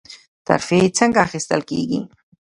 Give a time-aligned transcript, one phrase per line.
[0.47, 1.99] ترفیع څنګه اخیستل کیږي؟